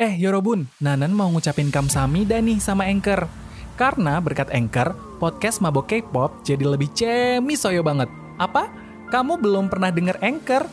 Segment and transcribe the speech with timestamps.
[0.00, 3.28] Eh Yorobun, Nanan mau ngucapin kamsahamnida nih sama Anchor.
[3.76, 8.08] Karena berkat Anchor, podcast Mabok K-pop jadi lebih cemisoyo banget.
[8.40, 8.72] Apa?
[9.12, 10.64] Kamu belum pernah denger Anchor?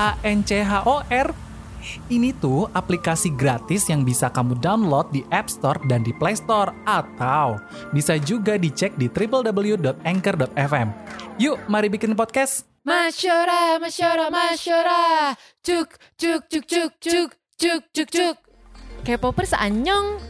[0.00, 1.28] A-N-C-H-O-R?
[2.08, 6.72] Ini tuh aplikasi gratis yang bisa kamu download di App Store dan di Play Store.
[6.88, 7.60] Atau
[7.92, 10.88] bisa juga dicek di www.anchor.fm.
[11.36, 12.64] Yuk, mari bikin podcast.
[12.80, 15.36] Masyora, masyora, masyora.
[15.60, 18.49] Cuk, cuk, cuk, cuk, cuk, cuk, cuk, cuk.
[19.02, 20.20] K-popers anyong.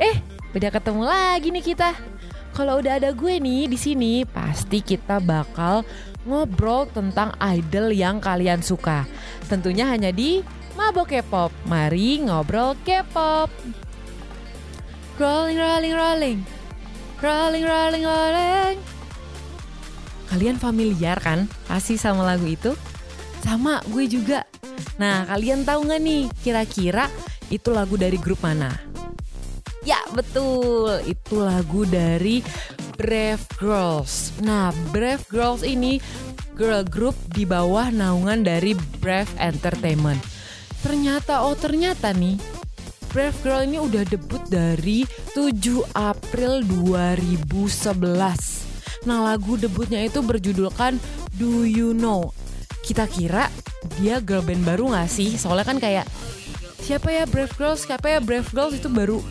[0.00, 0.18] Eh,
[0.56, 1.94] udah ketemu lagi nih kita.
[2.54, 5.82] Kalau udah ada gue nih di sini, pasti kita bakal
[6.22, 9.04] ngobrol tentang idol yang kalian suka.
[9.50, 10.40] Tentunya hanya di
[10.78, 11.50] Mabok K-pop.
[11.66, 13.50] Mari ngobrol K-pop.
[15.18, 16.38] Rolling, rolling, rolling.
[17.22, 18.76] Rolling, rolling, rolling.
[20.30, 22.74] Kalian familiar kan pasti sama lagu itu?
[23.42, 24.42] Sama gue juga.
[24.98, 27.06] Nah, kalian tahu nggak nih kira-kira
[27.54, 28.74] itu lagu dari grup mana?
[29.86, 30.98] Ya, betul.
[31.04, 32.42] Itu lagu dari
[32.98, 34.34] Brave Girls.
[34.40, 36.00] Nah, Brave Girls ini
[36.54, 40.22] girl group di bawah naungan dari Brave Entertainment.
[40.80, 42.38] Ternyata, oh ternyata nih,
[43.10, 47.94] Brave Girl ini udah debut dari 7 April 2011.
[49.04, 50.96] Nah, lagu debutnya itu berjudulkan
[51.36, 52.32] Do You Know.
[52.84, 53.48] Kita kira
[54.00, 55.36] dia girl band baru gak sih?
[55.36, 56.08] Soalnya kan kayak
[56.84, 59.24] siapa ya Brave Girls, siapa ya Brave Girls itu baru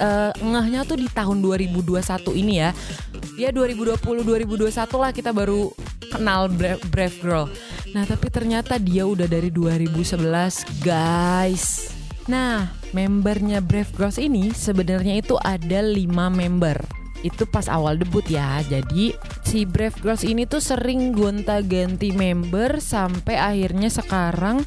[0.00, 2.00] uh, ngehnya tuh di tahun 2021
[2.40, 2.72] ini ya.
[3.36, 5.68] Ya 2020 2021 lah kita baru
[6.08, 7.46] kenal Brave, Brave Girl.
[7.92, 11.92] Nah, tapi ternyata dia udah dari 2011, guys.
[12.26, 16.80] Nah, membernya Brave Girls ini sebenarnya itu ada 5 member.
[17.20, 18.64] Itu pas awal debut ya.
[18.64, 19.12] Jadi
[19.44, 24.64] si Brave Girls ini tuh sering gonta-ganti member sampai akhirnya sekarang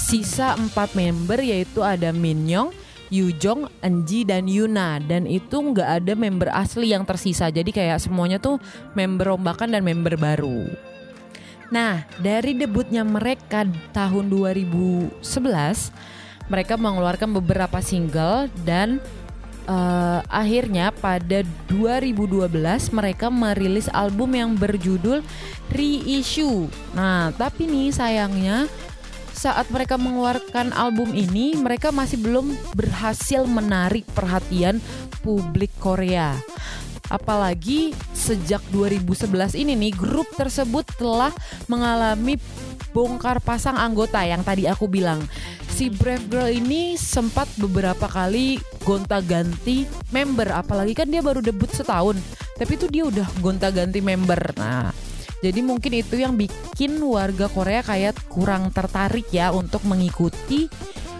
[0.00, 2.72] sisa 4 member yaitu ada Minyoung,
[3.12, 7.52] Yujong, Enji, dan Yuna Dan itu nggak ada member asli yang tersisa.
[7.52, 8.56] Jadi kayak semuanya tuh
[8.96, 10.70] member rombakan dan member baru.
[11.70, 13.62] Nah dari debutnya mereka
[13.94, 15.22] tahun 2011
[16.50, 18.98] Mereka mengeluarkan beberapa single dan
[19.70, 22.50] uh, akhirnya pada 2012
[22.90, 25.22] mereka merilis album yang berjudul
[25.70, 28.66] Reissue Nah tapi nih sayangnya
[29.40, 34.84] saat mereka mengeluarkan album ini, mereka masih belum berhasil menarik perhatian
[35.24, 36.36] publik Korea.
[37.08, 41.32] Apalagi sejak 2011 ini nih, grup tersebut telah
[41.72, 42.36] mengalami
[42.92, 45.24] bongkar pasang anggota yang tadi aku bilang.
[45.72, 52.20] Si Brave Girl ini sempat beberapa kali gonta-ganti member, apalagi kan dia baru debut setahun.
[52.60, 54.52] Tapi itu dia udah gonta-ganti member.
[54.60, 54.92] Nah,
[55.40, 60.68] jadi mungkin itu yang bikin warga Korea kayak kurang tertarik ya untuk mengikuti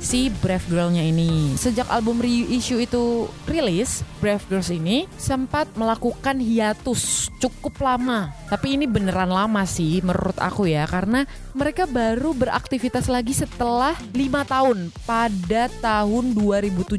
[0.00, 1.54] si Brave Girl-nya ini.
[1.60, 8.32] Sejak album reissue itu rilis, Brave Girls ini sempat melakukan hiatus cukup lama.
[8.48, 14.42] Tapi ini beneran lama sih menurut aku ya karena mereka baru beraktivitas lagi setelah lima
[14.42, 14.88] tahun.
[15.04, 16.96] Pada tahun 2017,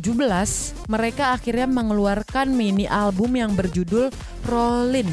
[0.88, 4.13] mereka akhirnya mengeluarkan mini album yang berjudul
[4.45, 5.09] Rollin.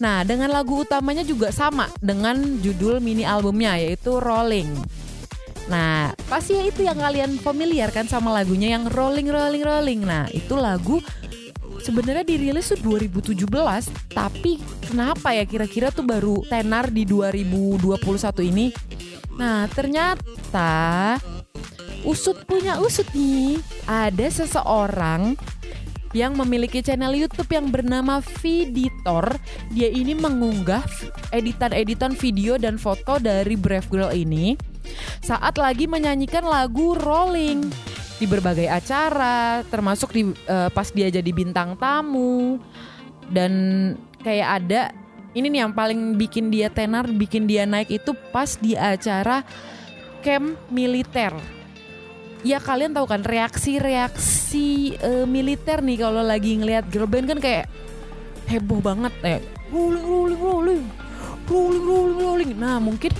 [0.00, 4.68] Nah, dengan lagu utamanya juga sama dengan judul mini albumnya yaitu Rolling.
[5.70, 10.00] Nah, pasti ya itu yang kalian familiar kan sama lagunya yang Rolling Rolling Rolling.
[10.02, 10.98] Nah, itu lagu
[11.78, 13.38] sebenarnya dirilis tuh 2017,
[14.10, 18.74] tapi kenapa ya kira-kira tuh baru tenar di 2021 ini?
[19.38, 21.16] Nah, ternyata
[22.02, 23.62] usut punya usut nih.
[23.86, 25.38] Ada seseorang
[26.10, 29.38] yang memiliki channel YouTube yang bernama Viditor.
[29.70, 30.82] Dia ini mengunggah
[31.30, 34.69] editan-editan video dan foto dari Brave Girl ini
[35.20, 37.68] saat lagi menyanyikan lagu Rolling
[38.20, 42.60] di berbagai acara, termasuk di uh, pas dia jadi bintang tamu
[43.32, 43.52] dan
[44.20, 44.82] kayak ada
[45.32, 49.46] ini nih yang paling bikin dia tenar, bikin dia naik itu pas di acara
[50.20, 51.32] camp militer.
[52.40, 57.66] Ya kalian tahu kan reaksi-reaksi uh, militer nih kalau lagi ngelihat girl band kan kayak
[58.48, 60.84] heboh banget kayak rolling rolling rolling
[61.46, 62.50] rolling rolling rolling.
[62.58, 63.12] Nah mungkin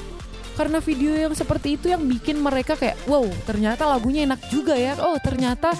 [0.58, 4.98] karena video yang seperti itu yang bikin mereka kayak wow ternyata lagunya enak juga ya.
[5.00, 5.74] Oh ternyata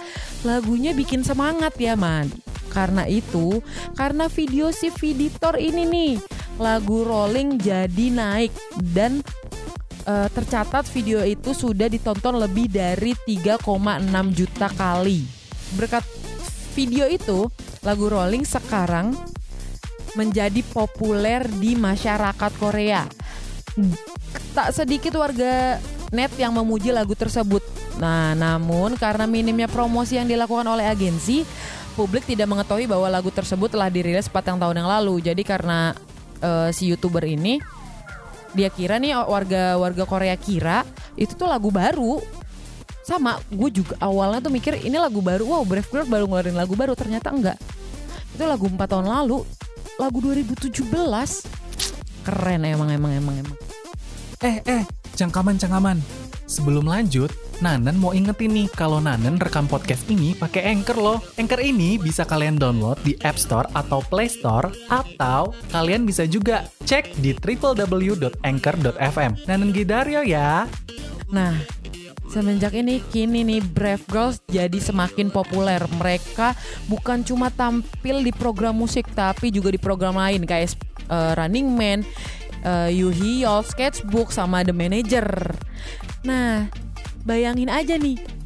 [0.46, 2.31] lagunya bikin semangat ya man.
[2.70, 3.58] Karena itu
[3.99, 6.14] karena video si Viditor ini nih
[6.61, 8.52] lagu Rolling jadi naik
[8.94, 9.25] dan
[10.06, 13.66] uh, tercatat video itu sudah ditonton lebih dari 3,6
[14.32, 15.26] juta kali.
[15.75, 16.06] Berkat
[16.78, 17.50] video itu
[17.82, 19.19] lagu Rolling sekarang
[20.14, 23.06] menjadi populer di masyarakat Korea
[24.50, 25.79] tak sedikit warga
[26.11, 27.62] net yang memuji lagu tersebut.
[28.02, 31.47] Nah, namun karena minimnya promosi yang dilakukan oleh agensi,
[31.94, 35.23] publik tidak mengetahui bahwa lagu tersebut telah dirilis 4 tahun yang lalu.
[35.23, 35.94] Jadi karena
[36.43, 37.62] uh, si YouTuber ini
[38.50, 40.82] dia kira nih warga warga Korea kira
[41.14, 42.19] itu tuh lagu baru.
[43.00, 45.43] Sama, gue juga awalnya tuh mikir ini lagu baru.
[45.47, 46.94] Wow, Brave Girl baru ngeluarin lagu baru.
[46.94, 47.58] Ternyata enggak.
[48.37, 49.43] Itu lagu 4 tahun lalu.
[49.99, 50.85] Lagu 2017.
[52.23, 53.69] Keren emang emang emang emang.
[54.40, 54.88] Eh, eh,
[55.20, 56.00] cangkaman-cangkaman.
[56.48, 57.28] Sebelum lanjut,
[57.60, 61.19] Nanen mau ingetin nih kalau Nanen rekam podcast ini pakai Anchor loh.
[61.37, 66.64] Anchor ini bisa kalian download di App Store atau Play Store atau kalian bisa juga
[66.88, 69.32] cek di www.anchor.fm.
[69.44, 70.64] Nanen Gidario ya.
[71.28, 71.54] Nah,
[72.31, 75.82] Semenjak ini kini nih Brave Girls jadi semakin populer.
[75.98, 76.54] Mereka
[76.87, 80.78] bukan cuma tampil di program musik tapi juga di program lain kayak
[81.10, 82.06] uh, Running Man,
[82.64, 85.56] uh, Yuhi Yol, Sketchbook sama The Manager.
[86.24, 86.68] Nah,
[87.24, 88.40] bayangin aja nih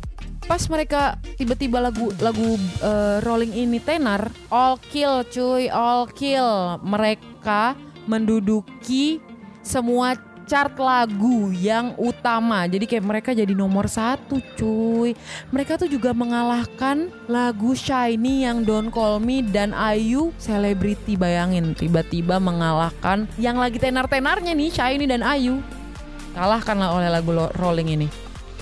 [0.45, 7.73] pas mereka tiba-tiba lagu lagu uh, Rolling ini tenar all kill cuy all kill mereka
[8.05, 9.25] menduduki
[9.65, 12.69] semua chart lagu yang utama.
[12.69, 15.17] Jadi kayak mereka jadi nomor satu cuy.
[15.51, 21.17] Mereka tuh juga mengalahkan lagu Shiny yang Don't Call Me dan Ayu Celebrity.
[21.17, 25.65] Bayangin tiba-tiba mengalahkan yang lagi tenar-tenarnya nih Shiny dan Ayu.
[26.37, 28.09] Kalahkan oleh lagu Rolling ini.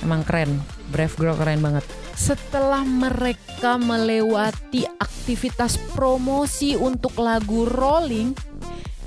[0.03, 0.59] Emang keren,
[0.91, 1.87] Brave Girl keren banget.
[2.13, 8.35] Setelah mereka melewati aktivitas promosi untuk lagu Rolling,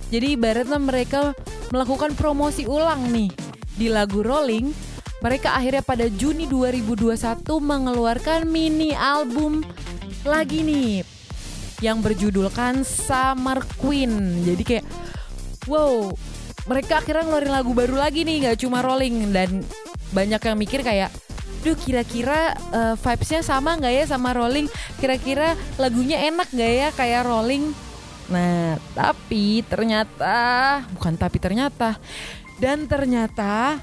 [0.10, 1.36] jadi ibaratnya mereka
[1.70, 3.32] melakukan promosi ulang nih
[3.78, 4.74] di lagu Rolling.
[5.24, 9.66] Mereka akhirnya pada Juni 2021 mengeluarkan mini album
[10.28, 11.02] lagi nih
[11.82, 14.44] yang berjudulkan Summer Queen.
[14.46, 14.86] Jadi kayak
[15.66, 16.14] wow,
[16.70, 19.66] mereka akhirnya ngeluarin lagu baru lagi nih, gak cuma Rolling dan
[20.14, 21.10] banyak yang mikir kayak
[21.66, 24.70] duh kira-kira uh, vibesnya sama nggak ya sama Rolling
[25.02, 27.74] kira-kira lagunya enak nggak ya kayak Rolling
[28.26, 32.02] nah tapi ternyata bukan tapi ternyata
[32.58, 33.78] dan ternyata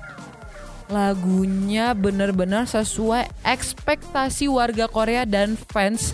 [0.91, 6.13] lagunya benar-benar sesuai ekspektasi warga Korea dan fans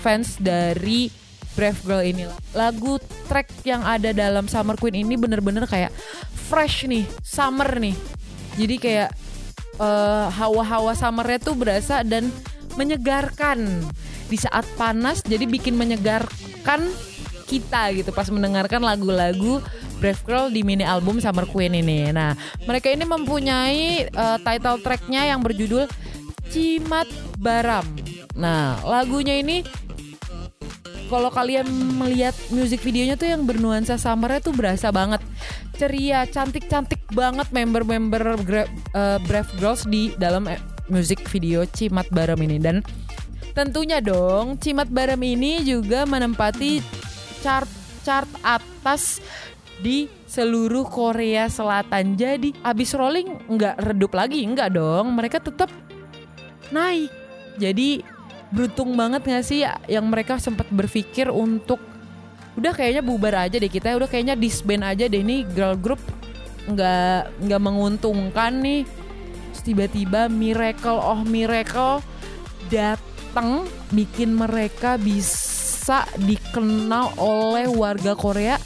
[0.00, 1.10] fans dari
[1.54, 2.24] Brave Girl ini
[2.54, 5.90] lagu track yang ada dalam Summer Queen ini bener-bener kayak
[6.44, 7.96] fresh nih summer nih.
[8.54, 9.10] Jadi kayak
[9.80, 12.28] uh, hawa-hawa summernya tuh berasa dan
[12.78, 13.82] menyegarkan.
[14.28, 16.90] Di saat panas jadi bikin menyegarkan
[17.54, 19.62] kita gitu pas mendengarkan lagu-lagu
[20.02, 22.10] Brave Girl di mini album Summer Queen ini.
[22.10, 22.34] Nah,
[22.66, 25.86] mereka ini mempunyai uh, title tracknya yang berjudul
[26.50, 27.06] Cimat
[27.38, 27.86] Baram.
[28.34, 29.62] Nah, lagunya ini
[31.06, 35.22] kalau kalian melihat music videonya tuh yang bernuansa summernya tuh berasa banget
[35.78, 38.38] ceria, cantik-cantik banget member-member
[38.94, 40.58] uh, Brave Girls di dalam eh,
[40.90, 42.82] music video Cimat Baram ini dan
[43.54, 46.82] tentunya dong Cimat Baram ini juga menempati
[47.44, 47.68] chart
[48.00, 49.20] chart atas
[49.84, 52.16] di seluruh Korea Selatan.
[52.16, 55.12] Jadi abis rolling nggak redup lagi, nggak dong.
[55.12, 55.68] Mereka tetap
[56.72, 57.12] naik.
[57.60, 58.00] Jadi
[58.54, 61.82] beruntung banget gak sih yang mereka sempat berpikir untuk
[62.54, 65.98] udah kayaknya bubar aja deh kita udah kayaknya disband aja deh ini girl group
[66.70, 68.86] nggak nggak menguntungkan nih
[69.66, 71.98] tiba-tiba miracle oh miracle
[72.70, 75.53] datang bikin mereka bisa
[76.16, 78.56] dikenal oleh warga Korea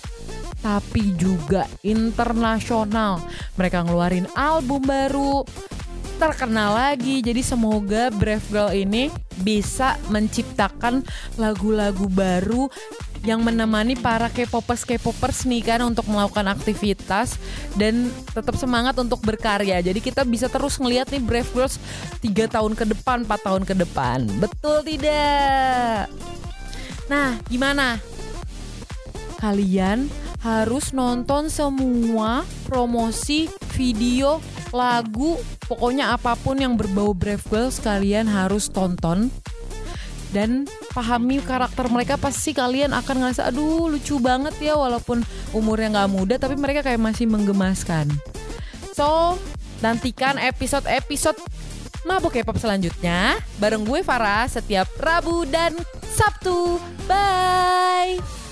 [0.59, 3.23] tapi juga internasional
[3.55, 5.47] mereka ngeluarin album baru
[6.19, 7.23] terkenal lagi.
[7.23, 9.07] Jadi semoga Brave Girl ini
[9.39, 11.07] bisa menciptakan
[11.39, 12.67] lagu-lagu baru
[13.27, 17.35] yang menemani para K-popers K-popers nih kan untuk melakukan aktivitas
[17.75, 19.83] dan tetap semangat untuk berkarya.
[19.83, 21.83] Jadi kita bisa terus ngeliat nih Brave Girls
[22.23, 24.27] 3 tahun ke depan, 4 tahun ke depan.
[24.39, 26.11] Betul tidak?
[27.09, 27.97] Nah, gimana?
[29.41, 34.38] Kalian harus nonton semua promosi video
[34.71, 35.35] lagu
[35.67, 39.35] pokoknya apa pun yang berbau Brave Girls kalian harus tonton
[40.31, 45.25] dan pahami karakter mereka pasti kalian akan ngerasa aduh lucu banget ya walaupun
[45.57, 48.12] umurnya nggak muda tapi mereka kayak masih menggemaskan
[48.93, 49.41] so
[49.81, 51.38] nantikan episode-episode
[52.07, 55.75] Mabok K-pop selanjutnya bareng gue Farah setiap Rabu dan
[56.07, 56.78] Sabtu.
[57.07, 58.48] Bye.